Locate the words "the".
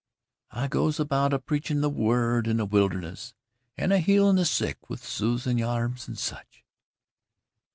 1.81-1.87, 2.57-2.65, 4.37-4.45